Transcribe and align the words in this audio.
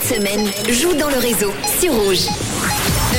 Cette 0.00 0.16
semaine, 0.16 0.50
joue 0.72 0.94
dans 0.94 1.08
le 1.08 1.18
réseau 1.18 1.52
sur 1.78 1.92
Rouge. 1.92 2.26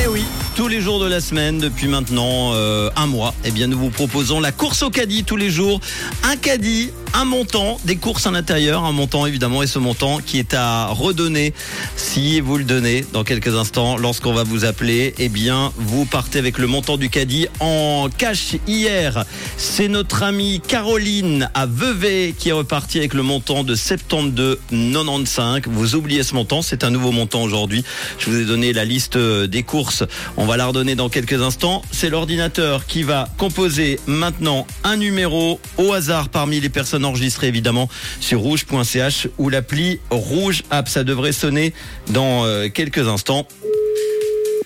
Eh 0.04 0.08
oui, 0.08 0.26
tous 0.56 0.68
les 0.68 0.82
jours 0.82 1.00
de 1.00 1.08
la 1.08 1.22
semaine, 1.22 1.58
depuis 1.58 1.88
maintenant 1.88 2.52
euh, 2.54 2.90
un 2.98 3.06
mois, 3.08 3.34
eh 3.46 3.52
bien 3.52 3.68
nous 3.68 3.78
vous 3.78 3.92
proposons 3.92 4.42
la 4.42 4.52
course 4.52 4.84
au 4.84 4.90
caddie 4.90 5.24
tous 5.24 5.38
les 5.38 5.50
jours. 5.50 5.80
Un 6.24 6.36
caddie, 6.36 6.92
un 7.16 7.24
montant, 7.24 7.80
des 7.86 7.96
courses 7.96 8.28
à 8.28 8.32
l'intérieur, 8.32 8.84
un 8.84 8.92
montant 8.92 9.26
évidemment, 9.26 9.64
et 9.64 9.68
ce 9.68 9.80
montant 9.80 10.20
qui 10.20 10.38
est 10.38 10.54
à 10.54 10.88
redonner 10.88 11.54
si 11.96 12.42
vous 12.42 12.58
le 12.58 12.66
donnez 12.66 13.06
dans 13.14 13.24
quelques 13.24 13.56
instants 13.56 13.96
lorsqu'on 13.96 14.34
va 14.34 14.44
vous 14.44 14.66
appeler. 14.66 15.16
Eh 15.18 15.30
bien, 15.30 15.72
vous 15.78 16.06
partez 16.06 16.40
avec 16.40 16.58
le 16.58 16.68
montant 16.68 16.98
du 16.98 17.10
caddie 17.10 17.48
en 17.62 18.10
cash 18.16 18.58
hier. 18.68 19.24
C'est 19.56 19.88
notre 19.88 20.24
amie 20.24 20.60
Caroline 20.68 21.50
à 21.54 21.66
Vevey 21.66 22.36
qui 22.38 22.50
est 22.50 22.54
repartie 22.54 22.98
avec 22.98 23.14
le 23.14 23.24
montant 23.24 23.64
de 23.64 23.76
72,95. 23.76 25.64
Vous 25.68 25.96
oubliez 25.96 26.22
ce 26.22 26.36
montant, 26.36 26.62
c'est 26.62 26.84
un 26.84 26.90
nouveau 26.90 27.14
montant 27.14 27.44
aujourd'hui. 27.44 27.86
Je 28.20 28.30
vous 28.30 28.38
ai 28.38 28.46
donné 28.46 28.74
la 28.74 28.84
liste 28.84 29.18
des 29.18 29.64
courses. 29.64 30.04
On 30.36 30.46
va 30.46 30.58
la 30.58 30.66
redonner 30.66 30.96
dans 30.96 31.08
quelques 31.08 31.42
instants. 31.42 31.82
C'est 31.92 32.10
l'ordinateur 32.10 32.86
qui 32.86 33.04
va 33.04 33.30
composer 33.38 34.02
maintenant 34.06 34.68
un 34.84 34.98
numéro 34.98 35.62
au 35.78 35.94
hasard 35.94 36.28
parmi 36.28 36.60
les 36.60 36.68
personnes 36.68 37.05
enregistrées 37.06 37.48
évidemment 37.48 37.90
sur 38.20 38.40
rouge.ch 38.40 39.28
ou 39.38 39.50
l'appli 39.50 40.00
Rouge 40.10 40.64
App. 40.72 40.90
Ça 40.90 41.04
devrait 41.04 41.32
sonner 41.32 41.74
dans 42.10 42.46
euh, 42.46 42.68
quelques 42.70 43.08
instants. 43.08 43.48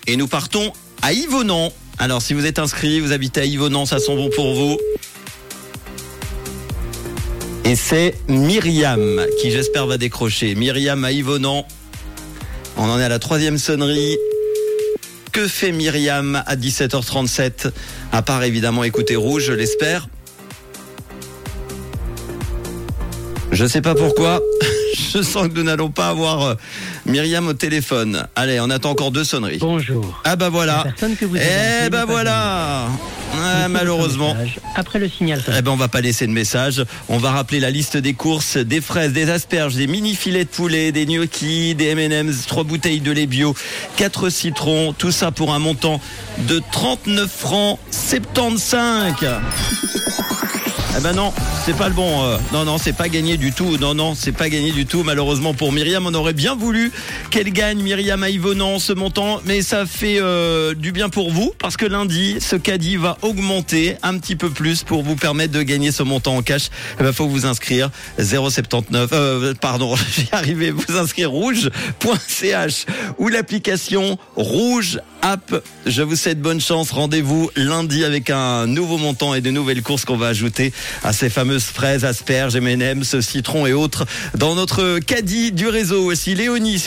Et 0.07 0.15
nous 0.15 0.27
partons 0.27 0.73
à 1.01 1.13
Yvonan. 1.13 1.71
Alors 1.99 2.21
si 2.21 2.33
vous 2.33 2.45
êtes 2.45 2.59
inscrit, 2.59 2.99
vous 2.99 3.11
habitez 3.11 3.41
à 3.41 3.45
Yvonan, 3.45 3.85
ça 3.85 3.99
sent 3.99 4.15
bon 4.15 4.29
pour 4.29 4.53
vous. 4.55 4.77
Et 7.65 7.75
c'est 7.75 8.15
Myriam 8.27 9.21
qui 9.39 9.51
j'espère 9.51 9.85
va 9.85 9.97
décrocher. 9.97 10.55
Myriam 10.55 11.03
à 11.03 11.11
Yvonan. 11.11 11.65
On 12.77 12.89
en 12.89 12.99
est 12.99 13.03
à 13.03 13.09
la 13.09 13.19
troisième 13.19 13.57
sonnerie. 13.57 14.17
Que 15.31 15.47
fait 15.47 15.71
Myriam 15.71 16.41
à 16.47 16.55
17h37 16.55 17.71
À 18.11 18.21
part 18.21 18.43
évidemment 18.43 18.83
écouter 18.83 19.15
Rouge, 19.15 19.43
je 19.43 19.53
l'espère. 19.53 20.07
Je 23.59 23.65
sais 23.65 23.81
pas 23.81 23.93
pourquoi. 23.93 24.39
Je 25.13 25.21
sens 25.21 25.49
que 25.49 25.53
nous 25.53 25.63
n'allons 25.63 25.89
pas 25.89 26.07
avoir 26.07 26.43
euh, 26.43 26.55
Myriam 27.05 27.45
au 27.45 27.53
téléphone. 27.53 28.25
Allez, 28.33 28.57
on 28.61 28.69
attend 28.69 28.91
encore 28.91 29.11
deux 29.11 29.25
sonneries. 29.25 29.57
Bonjour. 29.57 30.21
Ah 30.23 30.37
bah 30.37 30.47
voilà. 30.47 30.77
La 30.77 30.83
personne 30.83 31.17
que 31.17 31.25
vous 31.25 31.35
avez 31.35 31.45
Eh 31.85 31.89
bah 31.89 32.05
voilà. 32.07 32.87
Ah, 33.35 33.67
malheureusement. 33.67 34.33
Après 34.75 34.97
le 34.97 35.09
signal. 35.09 35.43
Eh 35.57 35.61
ben 35.61 35.71
on 35.71 35.75
va 35.75 35.89
pas 35.89 35.99
laisser 35.99 36.25
de 36.25 36.31
message. 36.31 36.85
On 37.09 37.17
va 37.17 37.31
rappeler 37.31 37.59
la 37.59 37.69
liste 37.69 37.97
des 37.97 38.13
courses, 38.13 38.55
des 38.55 38.79
fraises, 38.79 39.11
des 39.11 39.29
asperges, 39.29 39.75
des 39.75 39.87
mini 39.87 40.15
filets 40.15 40.45
de 40.45 40.49
poulet, 40.49 40.93
des 40.93 41.05
gnocchis, 41.05 41.75
des 41.75 41.87
M&M's, 41.87 42.45
trois 42.47 42.63
bouteilles 42.63 43.01
de 43.01 43.11
lait 43.11 43.27
bio, 43.27 43.53
quatre 43.97 44.29
citrons, 44.29 44.93
tout 44.93 45.11
ça 45.11 45.31
pour 45.31 45.53
un 45.53 45.59
montant 45.59 45.99
de 46.47 46.61
39 46.71 47.29
francs 47.29 47.77
75. 47.91 49.15
Eh 50.97 51.01
ben 51.01 51.13
non, 51.13 51.31
c'est 51.65 51.75
pas 51.77 51.87
le 51.87 51.93
bon. 51.93 52.23
euh, 52.23 52.37
non, 52.51 52.65
non, 52.65 52.77
c'est 52.77 52.93
pas 52.93 53.07
gagné 53.09 53.37
du 53.37 53.53
tout. 53.53 53.77
Non, 53.77 53.93
non, 53.93 54.15
c'est 54.15 54.31
pas 54.31 54.49
gagné 54.49 54.71
du 54.71 54.85
tout. 54.85 55.03
Malheureusement 55.03 55.53
pour 55.53 55.71
Myriam, 55.71 56.05
on 56.05 56.13
aurait 56.13 56.33
bien 56.33 56.55
voulu 56.55 56.91
qu'elle 57.29 57.51
gagne. 57.53 57.79
Myriam 57.81 58.21
à 58.23 58.29
Yvonan 58.29 58.79
ce 58.79 58.91
montant, 58.91 59.39
mais 59.45 59.61
ça 59.61 59.85
fait 59.85 60.17
euh, 60.19 60.73
du 60.73 60.91
bien 60.91 61.07
pour 61.09 61.31
vous 61.31 61.53
parce 61.59 61.77
que 61.77 61.85
lundi, 61.85 62.37
ce 62.41 62.55
caddie 62.55 62.97
va 62.97 63.17
augmenter 63.21 63.95
un 64.03 64.17
petit 64.17 64.35
peu 64.35 64.49
plus 64.49 64.83
pour 64.83 65.03
vous 65.03 65.15
permettre 65.15 65.53
de 65.53 65.61
gagner 65.61 65.91
ce 65.91 66.03
montant 66.03 66.35
en 66.35 66.41
cash. 66.41 66.69
Il 66.99 67.05
ben, 67.05 67.13
faut 67.13 67.27
vous 67.27 67.45
inscrire 67.45 67.89
079. 68.19 69.11
Euh, 69.13 69.53
pardon, 69.61 69.95
j'y 70.17 70.27
arrivé. 70.31 70.71
Vous 70.71 70.97
inscrire 70.97 71.31
rouge.ch 71.31 72.85
ou 73.19 73.27
l'application 73.29 74.17
Rouge 74.35 74.99
App. 75.21 75.63
Je 75.85 76.01
vous 76.01 76.15
souhaite 76.15 76.39
bonne 76.41 76.61
chance. 76.61 76.91
Rendez-vous 76.91 77.49
lundi 77.55 78.03
avec 78.03 78.29
un 78.29 78.67
nouveau 78.67 78.97
montant 78.97 79.33
et 79.33 79.41
de 79.41 79.51
nouvelles 79.51 79.81
courses 79.81 80.05
qu'on 80.05 80.17
va 80.17 80.27
ajouter 80.27 80.71
à 81.03 81.13
ces 81.13 81.29
fameuses 81.29 81.63
fraises, 81.63 82.05
asperges, 82.05 82.55
M&M's, 82.55 83.19
citrons 83.19 83.65
et 83.65 83.73
autres 83.73 84.05
dans 84.35 84.55
notre 84.55 84.99
caddie 84.99 85.51
du 85.51 85.67
réseau. 85.67 86.05
Aussi 86.05 86.35
Léonie. 86.35 86.77